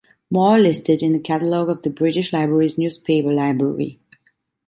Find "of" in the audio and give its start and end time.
1.69-1.83